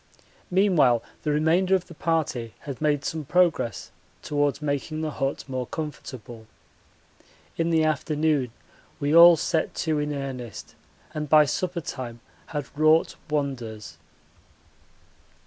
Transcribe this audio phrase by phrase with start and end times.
[0.49, 3.91] Meanwhile the remainder of the party had made some progress
[4.23, 6.47] towards making the hut more comfortable.
[7.55, 8.51] In the afternoon
[8.99, 10.73] we all set to in earnest
[11.13, 13.99] and by supper time had wrought wonders.